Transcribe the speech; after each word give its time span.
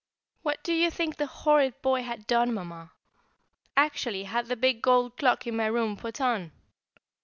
What 0.41 0.63
do 0.63 0.73
you 0.73 0.89
think 0.89 1.17
the 1.17 1.27
horrid 1.27 1.79
boy 1.83 2.01
had 2.01 2.25
done, 2.25 2.55
Mamma? 2.55 2.93
Actually 3.77 4.23
had 4.23 4.47
the 4.47 4.55
big 4.55 4.81
gold 4.81 5.15
clock 5.15 5.45
in 5.45 5.55
my 5.55 5.67
room 5.67 5.95
put 5.95 6.19
on! 6.19 6.51